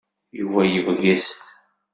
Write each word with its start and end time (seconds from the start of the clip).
Yuba 0.39 0.61
yebges. 0.71 1.29